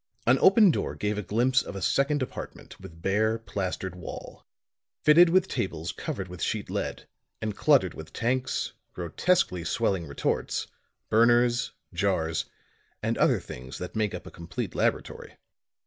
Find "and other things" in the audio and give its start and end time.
13.03-13.77